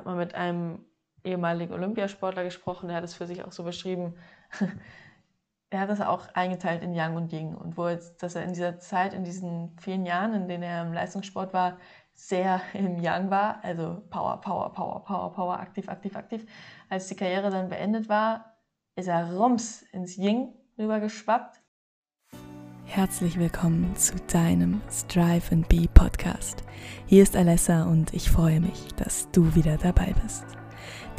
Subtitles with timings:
[0.00, 0.84] habe mal mit einem
[1.24, 4.14] ehemaligen Olympiasportler gesprochen, der hat es für sich auch so beschrieben.
[5.70, 8.54] er hat das auch eingeteilt in Yang und Ying und wo jetzt, dass er in
[8.54, 11.76] dieser Zeit, in diesen vielen Jahren, in denen er im Leistungssport war,
[12.14, 16.46] sehr im Yang war, also Power, Power, Power, Power, Power, aktiv, aktiv, aktiv.
[16.88, 18.56] Als die Karriere dann beendet war,
[18.96, 21.59] ist er rums ins Ying rübergeschwappt.
[22.92, 26.64] Herzlich willkommen zu deinem Strive and Be Podcast.
[27.06, 30.42] Hier ist Alessa und ich freue mich, dass du wieder dabei bist.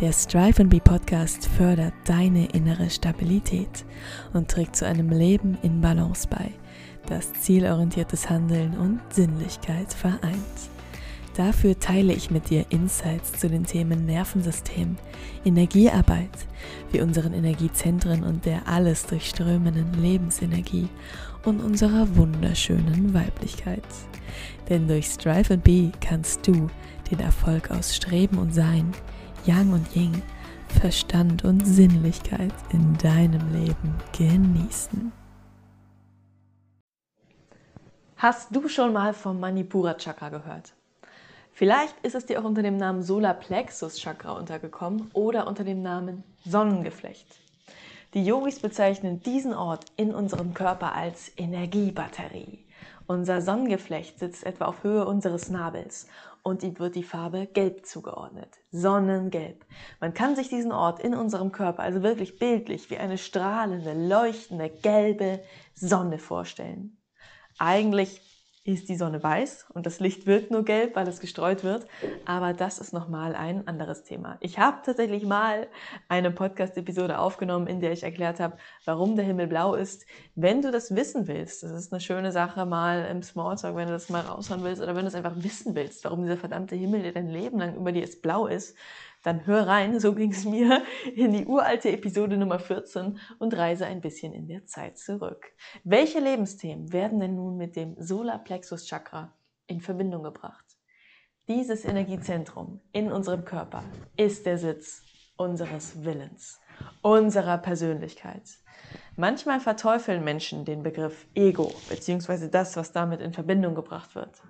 [0.02, 3.86] Der Strive and Be Podcast fördert deine innere Stabilität
[4.34, 6.52] und trägt zu einem Leben in Balance bei,
[7.06, 10.72] das zielorientiertes Handeln und Sinnlichkeit vereint.
[11.38, 14.98] Dafür teile ich mit dir Insights zu den Themen Nervensystem,
[15.46, 16.46] Energiearbeit,
[16.92, 20.90] wie unseren Energiezentren und der alles durchströmenden Lebensenergie
[21.46, 23.84] und unserer wunderschönen Weiblichkeit.
[24.70, 26.70] Denn durch Strive and Be kannst du
[27.10, 28.92] den Erfolg aus Streben und Sein,
[29.46, 30.22] Yang und Ying,
[30.80, 35.12] Verstand und Sinnlichkeit in deinem Leben genießen.
[38.18, 40.74] Hast du schon mal vom Manipura Chakra gehört?
[41.52, 46.24] Vielleicht ist es dir auch unter dem Namen Solarplexus Chakra untergekommen oder unter dem Namen
[46.46, 47.41] Sonnengeflecht.
[48.14, 52.66] Die Yogis bezeichnen diesen Ort in unserem Körper als Energiebatterie.
[53.08, 56.08] Unser Sonnengeflecht sitzt etwa auf Höhe unseres Nabels
[56.44, 58.58] und ihm wird die Farbe Gelb zugeordnet.
[58.72, 59.66] Sonnengelb.
[60.02, 64.70] Man kann sich diesen Ort in unserem Körper also wirklich bildlich wie eine strahlende, leuchtende,
[64.70, 65.42] gelbe
[65.74, 66.98] Sonne vorstellen.
[67.60, 68.31] Eigentlich
[68.64, 71.88] ist die Sonne weiß und das Licht wirkt nur gelb, weil es gestreut wird.
[72.26, 74.38] Aber das ist nochmal ein anderes Thema.
[74.40, 75.68] Ich habe tatsächlich mal
[76.10, 80.06] eine Podcast-Episode aufgenommen, in der ich erklärt habe, warum der Himmel blau ist.
[80.36, 83.94] Wenn du das wissen willst, das ist eine schöne Sache mal im Smalltalk, wenn du
[83.94, 87.02] das mal raushauen willst oder wenn du es einfach wissen willst, warum dieser verdammte Himmel,
[87.02, 88.78] der dein Leben lang über dir ist, blau ist,
[89.24, 90.84] dann hör rein, so ging es mir,
[91.16, 95.54] in die uralte Episode Nummer 14 und reise ein bisschen in der Zeit zurück.
[95.84, 99.34] Welche Lebensthemen werden denn nun mit dem Solarplexus Chakra
[99.68, 100.66] in Verbindung gebracht?
[101.48, 103.84] Dieses Energiezentrum in unserem Körper
[104.16, 105.04] ist der Sitz
[105.38, 106.60] unseres Willens,
[107.02, 108.44] unserer Persönlichkeit.
[109.16, 112.48] Manchmal verteufeln Menschen den Begriff Ego bzw.
[112.48, 114.42] das, was damit in Verbindung gebracht wird.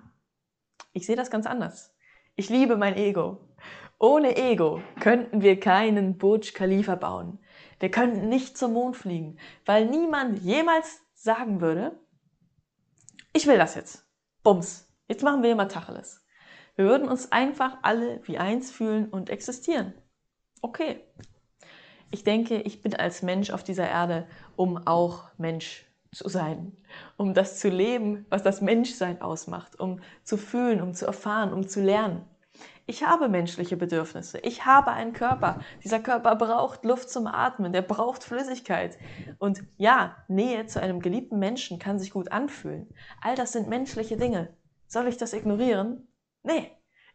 [0.92, 1.94] Ich sehe das ganz anders.
[2.36, 3.48] Ich liebe mein Ego.
[4.02, 7.38] Ohne Ego könnten wir keinen Burj Khalifa bauen.
[7.78, 12.00] Wir könnten nicht zum Mond fliegen, weil niemand jemals sagen würde,
[13.32, 14.04] ich will das jetzt.
[14.42, 14.92] Bums.
[15.06, 16.26] Jetzt machen wir immer Tacheles.
[16.74, 19.94] Wir würden uns einfach alle wie eins fühlen und existieren.
[20.62, 21.04] Okay.
[22.10, 24.26] Ich denke, ich bin als Mensch auf dieser Erde,
[24.56, 26.76] um auch Mensch zu sein,
[27.16, 31.68] um das zu leben, was das Menschsein ausmacht, um zu fühlen, um zu erfahren, um
[31.68, 32.28] zu lernen.
[32.86, 34.38] Ich habe menschliche Bedürfnisse.
[34.40, 35.60] Ich habe einen Körper.
[35.84, 37.72] Dieser Körper braucht Luft zum Atmen.
[37.72, 38.98] Der braucht Flüssigkeit.
[39.38, 42.92] Und ja, Nähe zu einem geliebten Menschen kann sich gut anfühlen.
[43.20, 44.52] All das sind menschliche Dinge.
[44.88, 46.08] Soll ich das ignorieren?
[46.42, 46.72] Nee.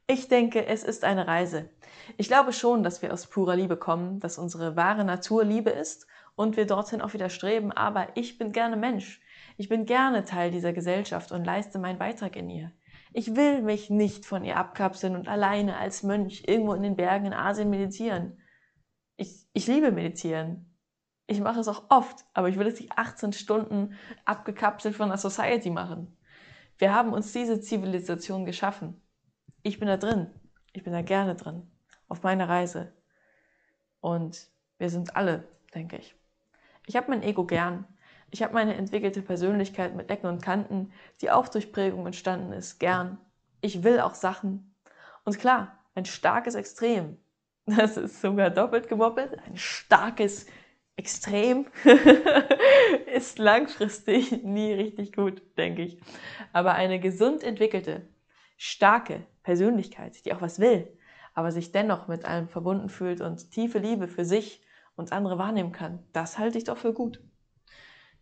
[0.09, 1.69] Ich denke, es ist eine Reise.
[2.15, 6.07] Ich glaube schon, dass wir aus purer Liebe kommen, dass unsere wahre Natur Liebe ist
[6.37, 7.73] und wir dorthin auch wieder streben.
[7.73, 9.19] Aber ich bin gerne Mensch.
[9.57, 12.71] Ich bin gerne Teil dieser Gesellschaft und leiste meinen Beitrag in ihr.
[13.13, 17.25] Ich will mich nicht von ihr abkapseln und alleine als Mönch irgendwo in den Bergen
[17.25, 18.39] in Asien meditieren.
[19.15, 20.77] Ich, ich liebe meditieren.
[21.25, 25.17] Ich mache es auch oft, aber ich will es nicht 18 Stunden abgekapselt von der
[25.17, 26.17] Society machen.
[26.77, 29.01] Wir haben uns diese Zivilisation geschaffen.
[29.63, 30.29] Ich bin da drin.
[30.73, 31.69] Ich bin da gerne drin.
[32.07, 32.93] Auf meiner Reise.
[33.99, 36.15] Und wir sind alle, denke ich.
[36.85, 37.85] Ich habe mein Ego gern.
[38.29, 42.79] Ich habe meine entwickelte Persönlichkeit mit Ecken und Kanten, die auch durch Prägung entstanden ist,
[42.79, 43.17] gern.
[43.61, 44.75] Ich will auch Sachen.
[45.23, 47.17] Und klar, ein starkes Extrem,
[47.65, 50.45] das ist sogar doppelt gemoppelt, ein starkes
[50.97, 51.67] Extrem
[53.13, 55.99] ist langfristig nie richtig gut, denke ich.
[56.53, 58.07] Aber eine gesund entwickelte,
[58.57, 60.91] starke Persönlichkeit, die auch was will,
[61.33, 64.63] aber sich dennoch mit allem verbunden fühlt und tiefe Liebe für sich
[64.95, 67.21] und andere wahrnehmen kann, das halte ich doch für gut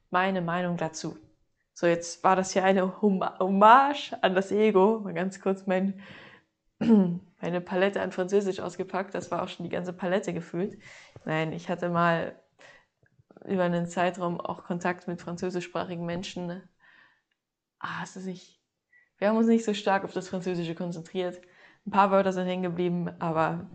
[0.09, 1.17] meine Meinung dazu.
[1.73, 5.01] So, jetzt war das hier eine Hommage an das Ego.
[5.03, 6.01] Mal ganz kurz mein,
[6.79, 9.13] meine Palette an Französisch ausgepackt.
[9.13, 10.77] Das war auch schon die ganze Palette gefühlt.
[11.25, 12.39] Nein, ich hatte mal
[13.45, 16.61] über einen Zeitraum auch Kontakt mit französischsprachigen Menschen.
[17.79, 18.61] Ah, es ist nicht.
[19.17, 21.41] Wir haben uns nicht so stark auf das Französische konzentriert.
[21.85, 23.69] Ein paar Wörter sind hängen geblieben, aber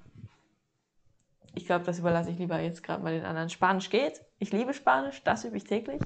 [1.54, 3.48] ich glaube, das überlasse ich lieber jetzt gerade mal den anderen.
[3.48, 4.24] Spanisch geht.
[4.38, 6.00] Ich liebe Spanisch, das übe ich täglich.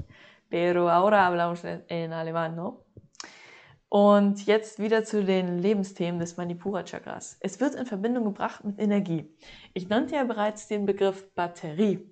[0.50, 2.84] Pero ahora hablamos en alemán, ¿no?
[3.88, 7.36] Und jetzt wieder zu den Lebensthemen des Manipura Chakras.
[7.40, 9.32] Es wird in Verbindung gebracht mit Energie.
[9.72, 12.10] Ich nannte ja bereits den Begriff Batterie.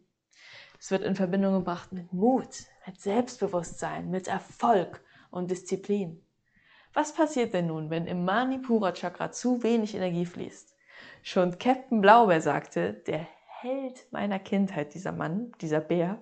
[0.78, 6.24] Es wird in Verbindung gebracht mit Mut, mit Selbstbewusstsein, mit Erfolg und Disziplin.
[6.92, 10.71] Was passiert denn nun, wenn im Manipura Chakra zu wenig Energie fließt?
[11.22, 13.26] Schon Captain Blaubeer sagte, der
[13.60, 16.18] Held meiner Kindheit, dieser Mann, dieser Bär,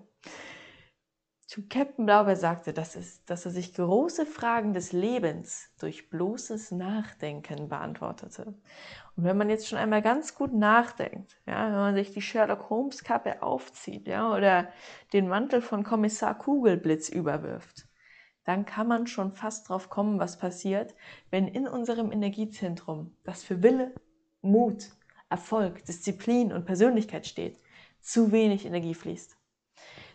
[1.46, 6.70] zu Captain Blaubeer sagte, dass, es, dass er sich große Fragen des Lebens durch bloßes
[6.72, 8.54] Nachdenken beantwortete.
[9.16, 12.68] Und wenn man jetzt schon einmal ganz gut nachdenkt, ja, wenn man sich die Sherlock
[12.68, 14.68] Holmes Kappe aufzieht, ja, oder
[15.14, 17.88] den Mantel von Kommissar Kugelblitz überwirft,
[18.44, 20.94] dann kann man schon fast drauf kommen, was passiert,
[21.30, 23.92] wenn in unserem Energiezentrum, das für Wille,
[24.42, 24.90] Mut,
[25.28, 27.58] Erfolg, Disziplin und Persönlichkeit steht,
[28.00, 29.36] zu wenig Energie fließt.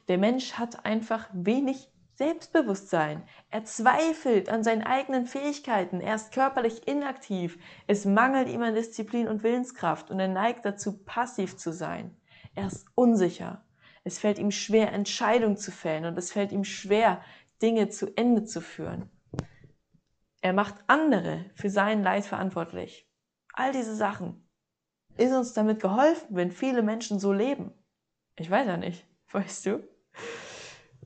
[0.07, 3.23] Der Mensch hat einfach wenig Selbstbewusstsein.
[3.49, 5.99] Er zweifelt an seinen eigenen Fähigkeiten.
[5.99, 7.57] Er ist körperlich inaktiv.
[7.87, 12.15] Es mangelt ihm an Disziplin und Willenskraft und er neigt dazu, passiv zu sein.
[12.53, 13.65] Er ist unsicher.
[14.05, 17.21] Es fällt ihm schwer, Entscheidungen zu fällen und es fällt ihm schwer,
[17.61, 19.09] Dinge zu Ende zu führen.
[20.41, 23.09] Er macht andere für sein Leid verantwortlich.
[23.57, 24.45] All diese Sachen.
[25.17, 27.71] Ist uns damit geholfen, wenn viele Menschen so leben?
[28.35, 29.07] Ich weiß ja nicht.
[29.31, 29.87] Weißt du?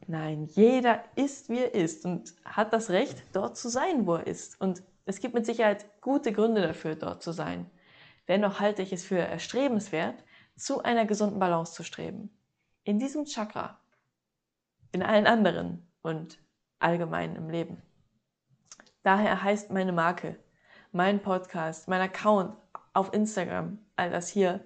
[0.07, 4.25] Nein, jeder ist, wie er ist und hat das Recht, dort zu sein, wo er
[4.25, 4.59] ist.
[4.59, 7.69] Und es gibt mit Sicherheit gute Gründe dafür, dort zu sein.
[8.27, 10.23] Dennoch halte ich es für erstrebenswert,
[10.55, 12.35] zu einer gesunden Balance zu streben.
[12.83, 13.79] In diesem Chakra,
[14.91, 16.39] in allen anderen und
[16.79, 17.83] allgemein im Leben.
[19.03, 20.39] Daher heißt meine Marke,
[20.91, 22.55] mein Podcast, mein Account
[22.93, 24.65] auf Instagram, all das hier,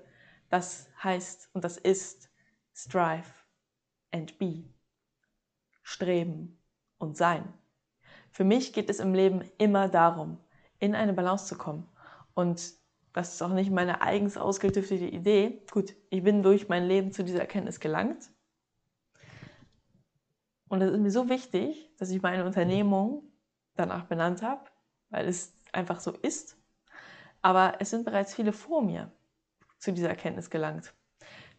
[0.49, 2.29] das heißt und das ist
[2.75, 3.27] Strive
[4.11, 4.63] and be.
[5.81, 6.57] Streben
[6.97, 7.53] und sein.
[8.31, 10.39] Für mich geht es im Leben immer darum,
[10.79, 11.87] in eine Balance zu kommen.
[12.33, 12.73] Und
[13.11, 15.63] das ist auch nicht meine eigens ausgetüftete Idee.
[15.71, 18.31] Gut, ich bin durch mein Leben zu dieser Erkenntnis gelangt.
[20.67, 23.31] Und es ist mir so wichtig, dass ich meine Unternehmung
[23.75, 24.63] danach benannt habe,
[25.09, 26.57] weil es einfach so ist.
[27.41, 29.11] Aber es sind bereits viele vor mir
[29.77, 30.93] zu dieser Erkenntnis gelangt.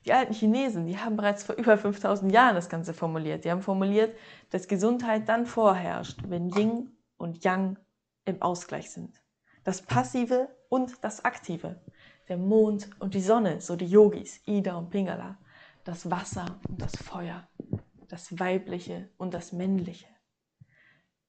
[0.04, 3.44] Die alten Chinesen, die haben bereits vor über 5000 Jahren das Ganze formuliert.
[3.44, 4.16] Die haben formuliert,
[4.50, 7.78] dass Gesundheit dann vorherrscht, wenn Yin und Yang
[8.24, 9.22] im Ausgleich sind.
[9.62, 11.80] Das Passive und das Aktive.
[12.28, 15.38] Der Mond und die Sonne, so die Yogis, Ida und Pingala.
[15.84, 17.48] Das Wasser und das Feuer.
[18.08, 20.08] Das Weibliche und das Männliche.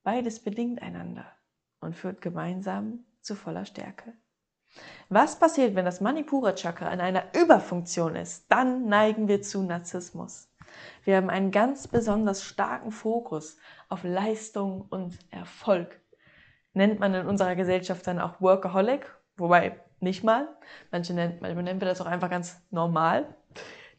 [0.03, 1.34] Beides bedingt einander
[1.85, 4.13] und führt gemeinsam zu voller Stärke.
[5.09, 8.51] Was passiert, wenn das Manipura Chakra in einer Überfunktion ist?
[8.51, 10.51] Dann neigen wir zu Narzissmus.
[11.03, 16.01] Wir haben einen ganz besonders starken Fokus auf Leistung und Erfolg.
[16.73, 20.47] Nennt man in unserer Gesellschaft dann auch Workaholic, wobei nicht mal.
[20.91, 23.35] Manche nennt, manchmal nennen wir das auch einfach ganz normal.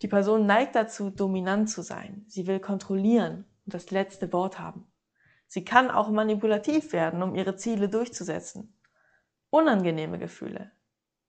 [0.03, 2.25] Die Person neigt dazu, dominant zu sein.
[2.29, 4.87] Sie will kontrollieren und das letzte Wort haben.
[5.47, 8.77] Sie kann auch manipulativ werden, um ihre Ziele durchzusetzen.
[9.51, 10.73] Unangenehme Gefühle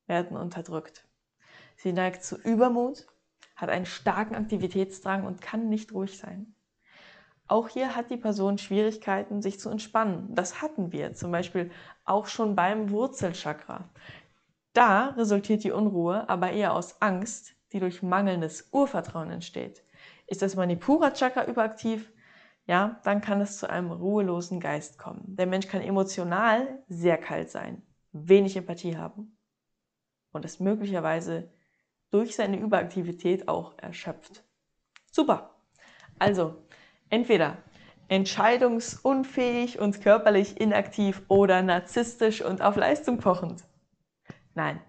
[0.08, 1.08] werden unterdrückt.
[1.76, 3.08] Sie neigt zu Übermut,
[3.56, 6.56] hat einen starken Aktivitätsdrang und kann nicht ruhig sein.
[7.48, 10.36] Auch hier hat die Person Schwierigkeiten, sich zu entspannen.
[10.36, 11.72] Das hatten wir zum Beispiel
[12.04, 13.90] auch schon beim Wurzelchakra.
[14.74, 19.84] Da resultiert die Unruhe aber eher aus Angst, die durch mangelndes Urvertrauen entsteht.
[20.28, 22.12] Ist das Manipura-Chakra überaktiv?
[22.68, 25.24] Ja, dann kann es zu einem ruhelosen Geist kommen.
[25.38, 27.82] Der Mensch kann emotional sehr kalt sein
[28.26, 29.38] wenig Empathie haben
[30.32, 31.50] und es möglicherweise
[32.10, 34.44] durch seine Überaktivität auch erschöpft.
[35.12, 35.56] Super.
[36.20, 36.56] Also,
[37.10, 37.58] entweder
[38.08, 43.66] entscheidungsunfähig und körperlich inaktiv oder narzisstisch und auf Leistung pochend.
[44.56, 44.82] Nein,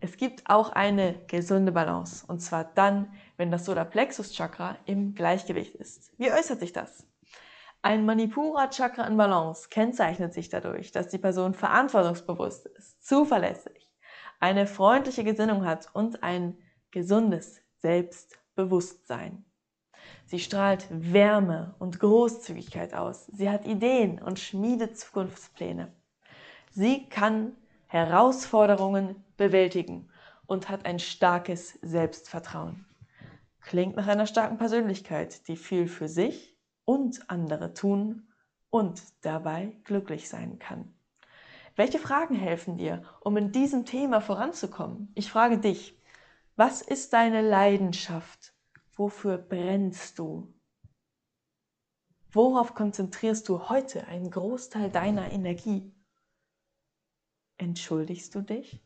[0.00, 5.74] es gibt auch eine gesunde Balance und zwar dann, wenn das Solarplexus Chakra im Gleichgewicht
[5.74, 6.12] ist.
[6.18, 7.06] Wie äußert sich das?
[7.80, 13.90] Ein Manipura-Chakra in Balance kennzeichnet sich dadurch, dass die Person verantwortungsbewusst ist, zuverlässig,
[14.40, 16.58] eine freundliche Gesinnung hat und ein
[16.90, 19.46] gesundes Selbstbewusstsein.
[20.26, 23.24] Sie strahlt Wärme und Großzügigkeit aus.
[23.28, 25.90] Sie hat Ideen und schmiedet Zukunftspläne.
[26.72, 27.56] Sie kann
[27.86, 30.10] Herausforderungen bewältigen
[30.44, 32.84] und hat ein starkes Selbstvertrauen.
[33.60, 38.28] Klingt nach einer starken Persönlichkeit, die viel für sich und andere tun
[38.70, 40.94] und dabei glücklich sein kann.
[41.76, 45.12] Welche Fragen helfen dir, um in diesem Thema voranzukommen?
[45.14, 45.96] Ich frage dich,
[46.56, 48.54] was ist deine Leidenschaft?
[48.96, 50.52] Wofür brennst du?
[52.32, 55.94] Worauf konzentrierst du heute einen Großteil deiner Energie?
[57.56, 58.84] Entschuldigst du dich?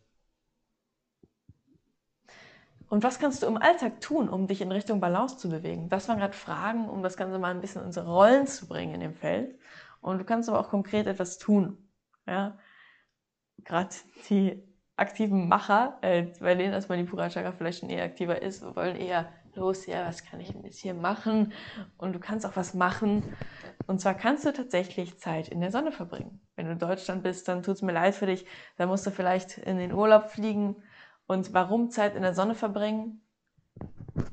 [2.95, 5.89] Und was kannst du im Alltag tun, um dich in Richtung Balance zu bewegen?
[5.89, 8.95] Das waren gerade Fragen, um das Ganze mal ein bisschen in unsere Rollen zu bringen
[8.95, 9.59] in dem Feld.
[10.01, 11.77] Und du kannst aber auch konkret etwas tun.
[12.25, 12.57] Ja?
[13.65, 13.89] Gerade
[14.31, 14.63] die
[14.95, 19.29] aktiven Macher, äh, bei denen das Manipura Chakra vielleicht schon eher aktiver ist, wollen eher
[19.57, 21.53] los, ja, was kann ich denn jetzt hier machen?
[21.97, 23.25] Und du kannst auch was machen.
[23.89, 26.41] Und zwar kannst du tatsächlich Zeit in der Sonne verbringen.
[26.55, 28.47] Wenn du in Deutschland bist, dann tut es mir leid für dich.
[28.77, 30.77] Dann musst du vielleicht in den Urlaub fliegen.
[31.27, 33.21] Und warum Zeit in der Sonne verbringen?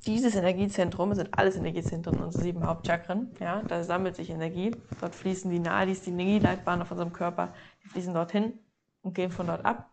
[0.06, 4.72] Dieses Energiezentrum, es sind alles Energiezentren, unsere sieben Hauptchakren, ja, da sammelt sich Energie.
[5.00, 8.60] Dort fließen die Nadis, die Energieleitbahnen auf unserem Körper, die fließen dorthin
[9.02, 9.90] und gehen von dort ab.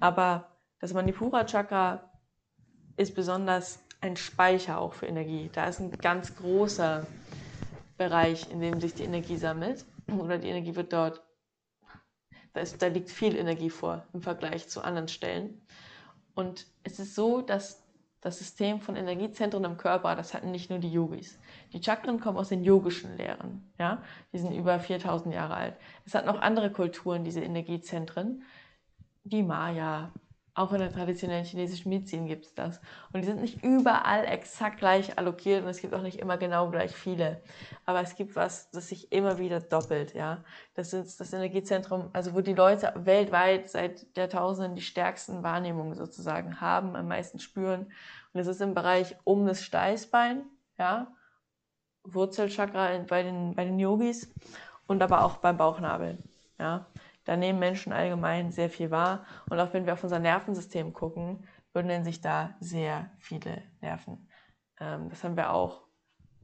[0.00, 0.48] Aber
[0.80, 2.10] das Manipura Chakra
[2.96, 5.50] ist besonders ein Speicher auch für Energie.
[5.52, 7.06] Da ist ein ganz großer
[7.96, 9.84] Bereich, in dem sich die Energie sammelt.
[10.18, 11.22] Oder die Energie wird dort,
[12.52, 15.62] da, ist, da liegt viel Energie vor im Vergleich zu anderen Stellen.
[16.34, 17.82] Und es ist so, dass
[18.20, 21.38] das System von Energiezentren im Körper, das hatten nicht nur die Yogis.
[21.72, 25.74] Die Chakren kommen aus den yogischen Lehren, ja, die sind über 4000 Jahre alt.
[26.06, 28.42] Es hat noch andere Kulturen, diese Energiezentren,
[29.24, 30.10] die Maya,
[30.54, 32.80] auch in der traditionellen chinesischen Medizin gibt es das.
[33.12, 36.70] Und die sind nicht überall exakt gleich allokiert und es gibt auch nicht immer genau
[36.70, 37.42] gleich viele.
[37.86, 40.44] Aber es gibt was, das sich immer wieder doppelt, ja.
[40.74, 46.60] Das ist das Energiezentrum, also wo die Leute weltweit seit Jahrtausenden die stärksten Wahrnehmungen sozusagen
[46.60, 47.92] haben, am meisten spüren.
[48.32, 50.44] Und es ist im Bereich um das Steißbein,
[50.78, 51.08] ja.
[52.04, 54.32] Wurzelchakra bei den, bei den Yogis
[54.86, 56.18] und aber auch beim Bauchnabel,
[56.60, 56.86] ja.
[57.24, 59.24] Da nehmen Menschen allgemein sehr viel wahr.
[59.48, 64.28] Und auch wenn wir auf unser Nervensystem gucken, bündeln sich da sehr viele Nerven.
[64.80, 65.82] Ähm, das haben wir auch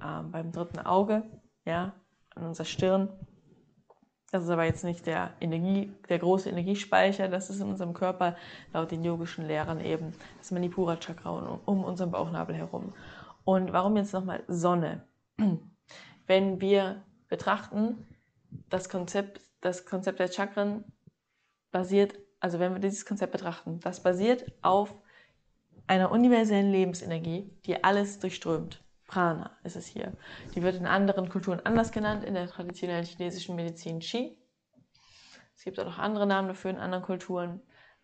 [0.02, 1.22] ähm, beim dritten Auge,
[1.64, 1.94] ja,
[2.34, 3.08] an unserer Stirn.
[4.32, 8.36] Das ist aber jetzt nicht der Energie, der große Energiespeicher, das ist in unserem Körper
[8.72, 12.94] laut den yogischen Lehrern eben das Manipura Chakra um, um unseren Bauchnabel herum.
[13.44, 15.04] Und warum jetzt nochmal Sonne?
[16.26, 18.06] Wenn wir betrachten,
[18.68, 20.84] das Konzept das Konzept der Chakren
[21.70, 24.94] basiert, also wenn wir dieses Konzept betrachten, das basiert auf
[25.86, 28.82] einer universellen Lebensenergie, die alles durchströmt.
[29.06, 30.12] Prana ist es hier.
[30.54, 34.38] Die wird in anderen Kulturen anders genannt, in der traditionellen chinesischen Medizin Qi.
[35.56, 37.60] Es gibt auch noch andere Namen dafür in anderen Kulturen,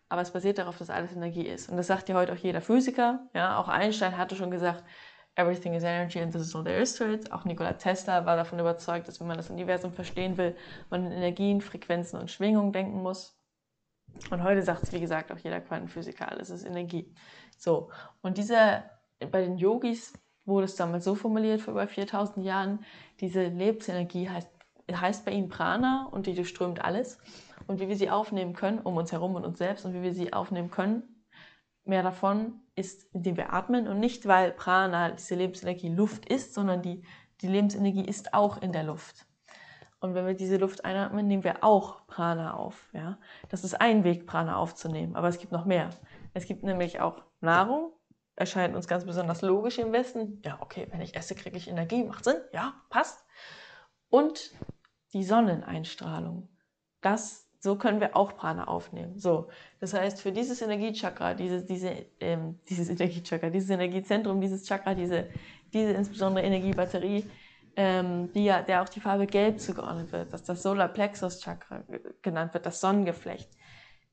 [0.09, 1.69] aber es basiert darauf, dass alles Energie ist.
[1.69, 3.27] Und das sagt ja heute auch jeder Physiker.
[3.33, 4.83] Ja, auch Einstein hatte schon gesagt,
[5.37, 7.31] Everything is energy and this is all there is to it.
[7.31, 10.55] Auch Nikola Tesla war davon überzeugt, dass wenn man das Universum verstehen will,
[10.89, 13.39] man in Energien, Frequenzen und Schwingungen denken muss.
[14.31, 17.13] Und heute sagt es, wie gesagt, auch jeder Quantenphysiker, alles ist Energie.
[17.55, 17.91] So,
[18.21, 18.83] und diese,
[19.19, 20.13] bei den Yogis
[20.45, 22.83] wurde es damals so formuliert, vor über 4000 Jahren,
[23.19, 24.49] diese Lebensenergie heißt,
[24.91, 27.19] heißt bei ihnen Prana und die durchströmt alles.
[27.67, 30.13] Und wie wir sie aufnehmen können, um uns herum und uns selbst, und wie wir
[30.13, 31.03] sie aufnehmen können,
[31.83, 36.81] mehr davon ist, indem wir atmen und nicht, weil Prana, diese Lebensenergie, Luft ist, sondern
[36.81, 37.03] die,
[37.41, 39.25] die Lebensenergie ist auch in der Luft.
[39.99, 42.89] Und wenn wir diese Luft einatmen, nehmen wir auch Prana auf.
[42.93, 43.17] Ja?
[43.49, 45.89] Das ist ein Weg, Prana aufzunehmen, aber es gibt noch mehr.
[46.33, 47.93] Es gibt nämlich auch Nahrung,
[48.35, 50.39] erscheint uns ganz besonders logisch im Westen.
[50.45, 53.25] Ja, okay, wenn ich esse, kriege ich Energie, macht Sinn, ja, passt.
[54.09, 54.51] Und
[55.13, 56.47] die Sonneneinstrahlung.
[57.01, 59.19] Das so können wir auch Prana aufnehmen.
[59.19, 59.49] So,
[59.81, 65.27] das heißt, für dieses Energiechakra, diese, diese, ähm, dieses Energiechakra, dieses Energiezentrum, dieses Chakra, diese,
[65.73, 67.29] diese insbesondere Energiebatterie,
[67.75, 71.83] ähm, die ja, der auch die Farbe Gelb zugeordnet wird, dass das Solar Plexus Chakra
[72.21, 73.51] genannt wird, das Sonnengeflecht.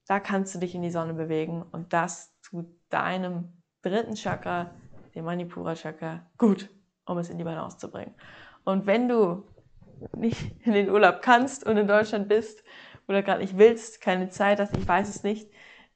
[0.08, 4.72] Da kannst du dich in die Sonne bewegen und das tut deinem dritten Chakra,
[5.14, 6.68] dem Manipura Chakra, gut,
[7.06, 8.16] um es in die Balance zu bringen.
[8.64, 9.44] Und wenn du
[10.16, 12.64] nicht in den Urlaub kannst und in Deutschland bist
[13.08, 15.50] oder gerade nicht willst, keine Zeit hast, ich weiß es nicht.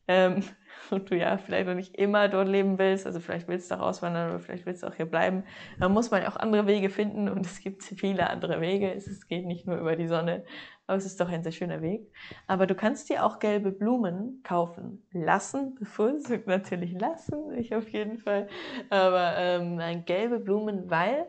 [0.07, 0.43] Ähm,
[0.91, 3.81] und du ja vielleicht noch nicht immer dort leben willst, also vielleicht willst du auch
[3.81, 5.45] auswandern oder vielleicht willst du auch hier bleiben,
[5.79, 8.93] dann muss man auch andere Wege finden und es gibt viele andere Wege.
[8.93, 10.45] Es geht nicht nur über die Sonne,
[10.87, 12.11] aber es ist doch ein sehr schöner Weg.
[12.47, 18.19] Aber du kannst dir auch gelbe Blumen kaufen lassen, bevorzugt natürlich lassen, ich auf jeden
[18.19, 18.49] Fall,
[18.91, 21.27] aber ähm, gelbe Blumen, weil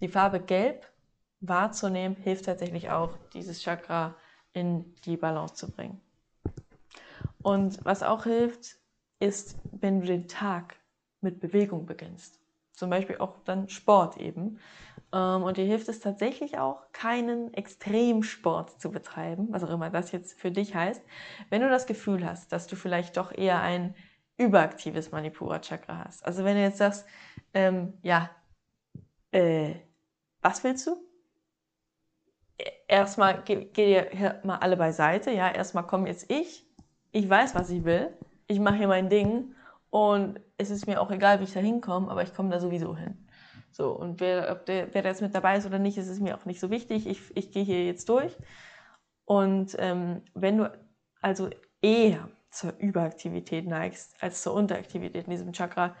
[0.00, 0.86] die Farbe Gelb
[1.40, 4.16] wahrzunehmen hilft tatsächlich auch, dieses Chakra
[4.52, 6.00] in die Balance zu bringen.
[7.42, 8.76] Und was auch hilft,
[9.18, 10.76] ist, wenn du den Tag
[11.20, 12.38] mit Bewegung beginnst.
[12.72, 14.58] Zum Beispiel auch dann Sport eben.
[15.12, 20.12] Ähm, und dir hilft es tatsächlich auch, keinen Extremsport zu betreiben, was auch immer das
[20.12, 21.02] jetzt für dich heißt.
[21.50, 23.94] Wenn du das Gefühl hast, dass du vielleicht doch eher ein
[24.38, 26.24] überaktives Manipura-Chakra hast.
[26.24, 27.04] Also wenn du jetzt sagst,
[27.52, 28.30] ähm, ja,
[29.32, 29.74] äh,
[30.40, 31.09] was willst du?
[32.88, 35.30] Erstmal geht ihr hier mal alle beiseite.
[35.30, 36.66] Ja, erstmal komme jetzt ich.
[37.12, 38.16] Ich weiß, was ich will.
[38.46, 39.54] Ich mache hier mein Ding.
[39.90, 42.96] Und es ist mir auch egal, wie ich da hinkomme, aber ich komme da sowieso
[42.96, 43.26] hin.
[43.72, 46.20] So, und wer, ob der, wer da jetzt mit dabei ist oder nicht, ist es
[46.20, 47.06] mir auch nicht so wichtig.
[47.06, 48.36] Ich, ich gehe hier jetzt durch.
[49.24, 50.72] Und ähm, wenn du
[51.20, 51.50] also
[51.80, 55.96] eher zur Überaktivität neigst als zur Unteraktivität in diesem Chakra,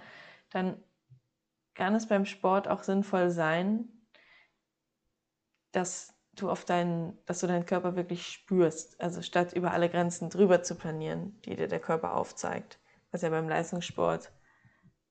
[0.50, 0.82] dann
[1.74, 3.88] kann es beim Sport auch sinnvoll sein,
[5.72, 9.00] dass du auf deinen, dass du deinen Körper wirklich spürst.
[9.00, 12.78] Also statt über alle Grenzen drüber zu planieren, die dir der Körper aufzeigt,
[13.10, 14.32] was ja beim Leistungssport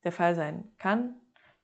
[0.04, 1.16] der Fall sein kann.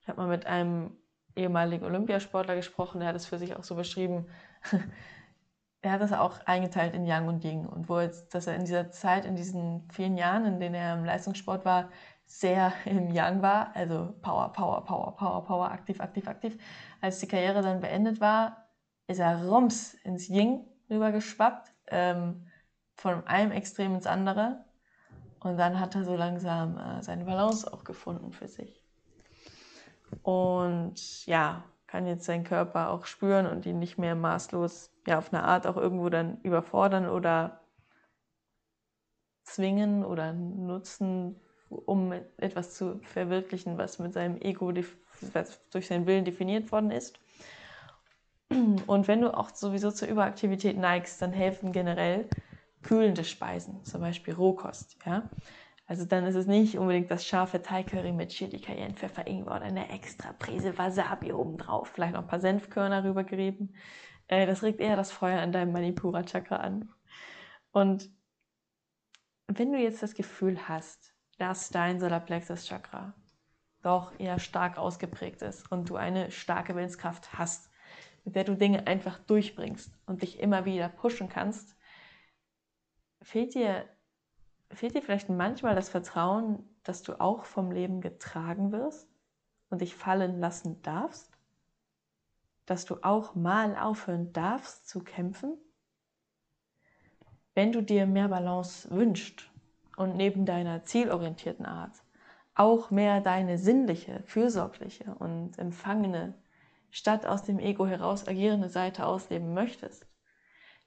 [0.01, 0.97] Ich habe mal mit einem
[1.35, 4.27] ehemaligen Olympiasportler gesprochen, der hat es für sich auch so beschrieben.
[5.81, 8.65] er hat das auch eingeteilt in Yang und Ying und wo jetzt, dass er in
[8.65, 11.89] dieser Zeit, in diesen vielen Jahren, in denen er im Leistungssport war,
[12.25, 16.57] sehr im Yang war, also Power, Power, Power, Power, Power, aktiv, aktiv, aktiv.
[17.01, 18.64] Als die Karriere dann beendet war,
[19.07, 22.47] ist er rums ins Ying rübergeschwappt, ähm,
[22.95, 24.65] von einem Extrem ins andere.
[25.39, 28.83] Und dann hat er so langsam äh, seine Balance auch gefunden für sich.
[30.23, 35.31] Und ja, kann jetzt seinen Körper auch spüren und ihn nicht mehr maßlos, ja, auf
[35.31, 37.61] eine Art auch irgendwo dann überfordern oder
[39.43, 44.73] zwingen oder nutzen, um etwas zu verwirklichen, was mit seinem Ego
[45.33, 47.19] was durch seinen Willen definiert worden ist.
[48.87, 52.27] Und wenn du auch sowieso zur Überaktivität neigst, dann helfen generell
[52.83, 54.97] kühlende Speisen, zum Beispiel Rohkost.
[55.05, 55.29] Ja?
[55.87, 59.65] Also dann ist es nicht unbedingt das scharfe Thai-Curry mit Chili, Cayenne, Pfeffer, Ingwer oder
[59.65, 63.75] eine extra Prise Wasabi obendrauf, vielleicht noch ein paar Senfkörner rübergerieben.
[64.27, 66.89] Äh, das regt eher das Feuer in deinem Manipura-Chakra an.
[67.71, 68.09] Und
[69.47, 73.13] wenn du jetzt das Gefühl hast, dass dein Solarplexus-Chakra
[73.83, 77.69] doch eher stark ausgeprägt ist und du eine starke Willenskraft hast,
[78.25, 81.75] mit der du Dinge einfach durchbringst und dich immer wieder pushen kannst,
[83.21, 83.85] fehlt dir,
[84.71, 89.07] fehlt dir vielleicht manchmal das Vertrauen, dass du auch vom Leben getragen wirst
[89.69, 91.31] und dich fallen lassen darfst?
[92.65, 95.57] Dass du auch mal aufhören darfst zu kämpfen?
[97.53, 99.49] Wenn du dir mehr Balance wünschst
[99.97, 102.03] und neben deiner zielorientierten Art
[102.55, 106.33] auch mehr deine sinnliche, fürsorgliche und empfangene,
[106.95, 110.07] statt aus dem Ego heraus agierende Seite ausleben möchtest,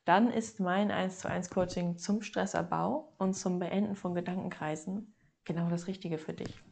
[0.06, 5.68] dann ist mein 1 zu 1 Coaching zum Stressabbau und zum Beenden von Gedankenkreisen genau
[5.68, 6.64] das Richtige für dich.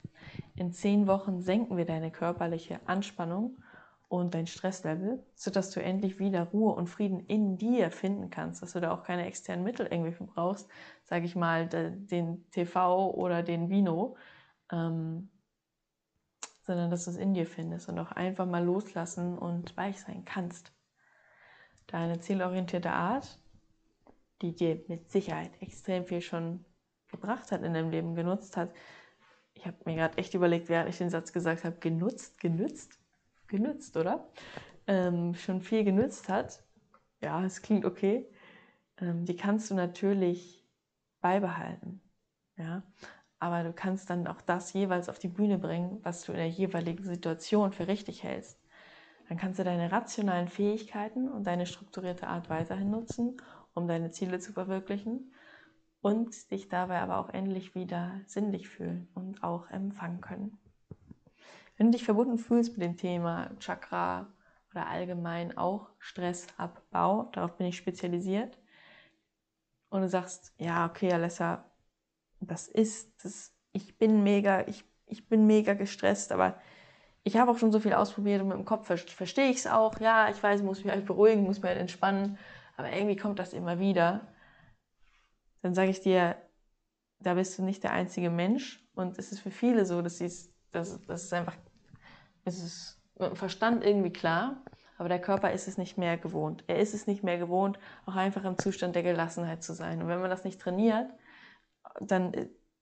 [0.55, 3.59] In zehn Wochen senken wir deine körperliche Anspannung
[4.09, 8.73] und dein Stresslevel, sodass du endlich wieder Ruhe und Frieden in dir finden kannst, dass
[8.73, 10.67] du da auch keine externen Mittel irgendwie brauchst,
[11.05, 14.17] sage ich mal, den TV oder den Vino,
[14.73, 15.29] ähm,
[16.67, 20.25] sondern dass du es in dir findest und auch einfach mal loslassen und weich sein
[20.25, 20.73] kannst.
[21.87, 23.39] Deine zielorientierte Art,
[24.43, 26.65] die dir mit Sicherheit extrem viel schon
[27.09, 28.75] gebracht hat in deinem Leben, genutzt hat.
[29.55, 33.01] Ich habe mir gerade echt überlegt, während ich den Satz gesagt habe, genutzt, genützt,
[33.47, 34.29] genützt, oder?
[34.89, 36.63] Ähm, schon viel genützt hat.
[37.23, 38.29] Ja, es klingt okay.
[38.99, 40.67] Ähm, die kannst du natürlich
[41.21, 42.03] beibehalten.
[42.57, 42.83] Ja,
[43.39, 46.49] aber du kannst dann auch das jeweils auf die Bühne bringen, was du in der
[46.49, 48.59] jeweiligen Situation für richtig hältst.
[49.29, 53.37] Dann kannst du deine rationalen Fähigkeiten und deine strukturierte Art weiterhin nutzen,
[53.75, 55.33] um deine Ziele zu verwirklichen
[56.01, 60.59] und dich dabei aber auch endlich wieder sinnlich fühlen und auch empfangen können.
[61.77, 64.33] Wenn du dich verbunden fühlst mit dem Thema Chakra
[64.71, 68.59] oder allgemein auch Stressabbau, darauf bin ich spezialisiert,
[69.89, 71.65] und du sagst, ja, okay, Alessa,
[72.41, 76.61] das ist, das, ich bin mega, ich, ich bin mega gestresst, aber
[77.23, 79.99] ich habe auch schon so viel ausprobiert und mit dem Kopf verstehe ich es auch.
[80.01, 82.39] Ja, ich weiß, ich muss mich halt beruhigen, muss mich halt entspannen,
[82.77, 84.29] aber irgendwie kommt das immer wieder.
[85.63, 86.37] Dann sage ich dir,
[87.19, 91.05] da bist du nicht der einzige Mensch und es ist für viele so, dass, dass
[91.07, 91.57] das ist einfach,
[92.45, 94.63] es ist mit dem Verstand irgendwie klar,
[94.99, 96.65] aber der Körper ist es nicht mehr gewohnt.
[96.69, 100.01] Er ist es nicht mehr gewohnt, auch einfach im Zustand der Gelassenheit zu sein.
[100.01, 101.11] Und wenn man das nicht trainiert,
[102.01, 102.33] dann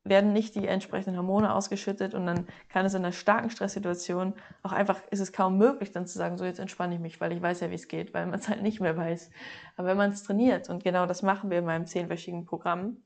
[0.05, 4.73] werden nicht die entsprechenden Hormone ausgeschüttet und dann kann es in einer starken Stresssituation auch
[4.73, 7.41] einfach, ist es kaum möglich, dann zu sagen, so jetzt entspanne ich mich, weil ich
[7.41, 9.31] weiß ja, wie es geht, weil man es halt nicht mehr weiß.
[9.77, 12.99] Aber wenn man es trainiert, und genau das machen wir in meinem zehnwöchigen Programm,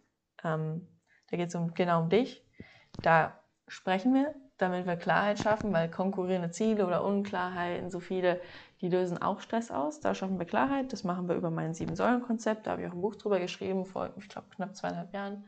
[0.42, 0.88] ähm,
[1.30, 2.44] da geht es um, genau um dich,
[3.00, 8.40] da sprechen wir, damit wir Klarheit schaffen, weil konkurrierende Ziele oder Unklarheiten, so viele,
[8.80, 10.00] die lösen auch Stress aus.
[10.00, 10.92] Da schaffen wir Klarheit.
[10.92, 12.66] Das machen wir über mein Sieben-Säulen-Konzept.
[12.66, 15.44] Da habe ich auch ein Buch drüber geschrieben, vor, ich glaube, knapp zweieinhalb Jahren.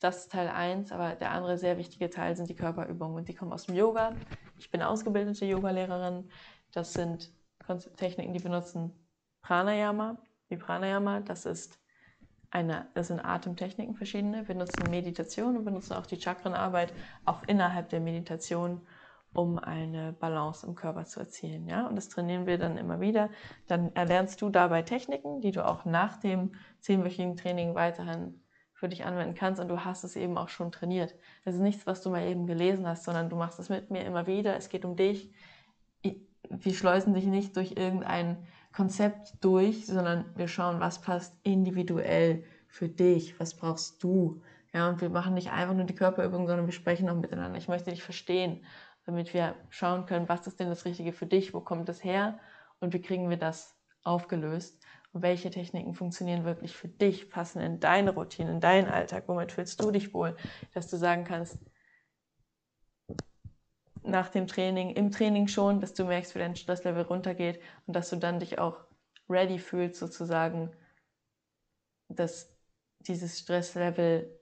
[0.00, 3.34] Das ist Teil 1, aber der andere sehr wichtige Teil sind die Körperübungen und die
[3.34, 4.14] kommen aus dem Yoga.
[4.58, 6.28] Ich bin ausgebildete Yogalehrerin.
[6.72, 7.32] Das sind
[7.96, 8.92] Techniken, die benutzen
[9.42, 11.20] Pranayama, wie Pranayama.
[11.20, 11.78] Das ist
[12.50, 14.46] eine, das sind Atemtechniken verschiedene.
[14.46, 16.92] Wir nutzen Meditation und benutzen auch die Chakrenarbeit
[17.24, 18.86] auch innerhalb der Meditation,
[19.32, 21.66] um eine Balance im Körper zu erzielen.
[21.66, 21.86] Ja?
[21.86, 23.30] Und das trainieren wir dann immer wieder.
[23.66, 28.43] Dann erlernst du dabei Techniken, die du auch nach dem zehnwöchigen Training weiterhin
[28.74, 31.14] für dich anwenden kannst und du hast es eben auch schon trainiert.
[31.44, 34.04] Das ist nichts, was du mal eben gelesen hast, sondern du machst es mit mir
[34.04, 34.56] immer wieder.
[34.56, 35.32] Es geht um dich.
[36.02, 42.88] Wir schleusen dich nicht durch irgendein Konzept durch, sondern wir schauen, was passt individuell für
[42.88, 44.42] dich, was brauchst du.
[44.72, 47.56] Ja, und wir machen nicht einfach nur die Körperübung, sondern wir sprechen auch miteinander.
[47.56, 48.64] Ich möchte dich verstehen,
[49.06, 52.40] damit wir schauen können, was ist denn das Richtige für dich, wo kommt es her
[52.80, 54.83] und wie kriegen wir das aufgelöst
[55.14, 59.80] welche Techniken funktionieren wirklich für dich, passen in deine Routine, in deinen Alltag, womit fühlst
[59.80, 60.36] du dich wohl,
[60.72, 61.58] dass du sagen kannst,
[64.02, 68.10] nach dem Training, im Training schon, dass du merkst, wie dein Stresslevel runtergeht und dass
[68.10, 68.84] du dann dich auch
[69.28, 70.70] ready fühlst, sozusagen,
[72.08, 72.52] dass
[73.00, 74.38] dieses Stresslevel,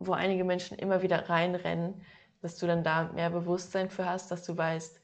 [0.00, 2.02] wo einige Menschen immer wieder reinrennen,
[2.42, 5.00] dass du dann da mehr Bewusstsein für hast, dass du weißt,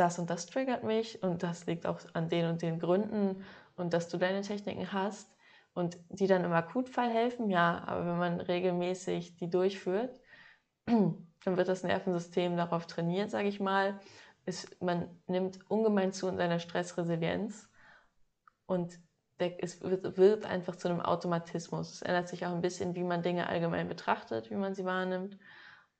[0.00, 3.44] das und das triggert mich und das liegt auch an den und den Gründen
[3.76, 5.30] und dass du deine Techniken hast
[5.74, 10.20] und die dann im Akutfall helfen, ja, aber wenn man regelmäßig die durchführt,
[10.86, 14.00] dann wird das Nervensystem darauf trainiert, sage ich mal.
[14.44, 17.68] Es, man nimmt ungemein zu in seiner Stressresilienz
[18.66, 18.98] und
[19.38, 21.92] es wird, wird einfach zu einem Automatismus.
[21.92, 25.38] Es ändert sich auch ein bisschen, wie man Dinge allgemein betrachtet, wie man sie wahrnimmt.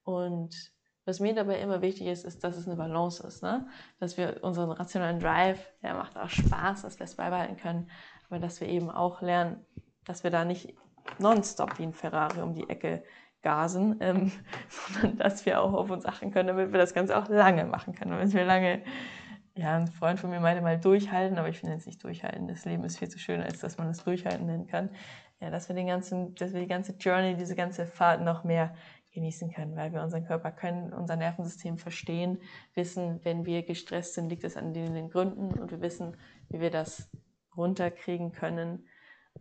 [0.03, 0.73] Und
[1.09, 3.43] was mir dabei immer wichtig ist, ist, dass es eine Balance ist.
[3.43, 3.67] Ne?
[3.99, 7.91] Dass wir unseren rationalen Drive, der macht auch Spaß, dass wir es beibehalten können,
[8.29, 9.65] aber dass wir eben auch lernen,
[10.05, 10.75] dass wir da nicht
[11.19, 13.03] nonstop wie ein Ferrari um die Ecke
[13.41, 14.31] gasen, ähm,
[14.69, 17.95] sondern dass wir auch auf uns achten können, damit wir das Ganze auch lange machen
[17.95, 18.11] können.
[18.11, 18.83] Damit wir lange,
[19.55, 22.49] ja, ein Freund von mir meinte mal durchhalten, aber ich finde es nicht durchhalten.
[22.49, 24.91] Das Leben ist viel zu schön, als dass man es durchhalten nennen kann.
[25.41, 28.75] Ja, dass wir den ganzen, dass wir die ganze Journey, diese ganze Fahrt noch mehr
[29.13, 32.39] genießen können, weil wir unseren Körper können, unser Nervensystem verstehen,
[32.75, 36.17] wissen, wenn wir gestresst sind, liegt es an den Gründen und wir wissen,
[36.49, 37.09] wie wir das
[37.57, 38.85] runterkriegen können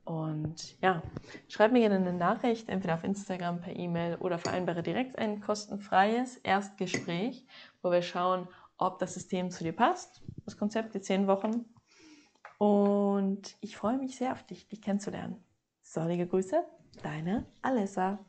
[0.03, 1.01] und ja,
[1.47, 6.37] schreib mir gerne eine Nachricht, entweder auf Instagram, per E-Mail oder vereinbare direkt ein kostenfreies
[6.37, 7.45] Erstgespräch,
[7.81, 11.65] wo wir schauen, ob das System zu dir passt, das Konzept, die zehn Wochen.
[12.57, 15.43] Und ich freue mich sehr auf dich, dich kennenzulernen.
[15.81, 16.63] Sollige Grüße,
[17.03, 18.19] deine Alessa.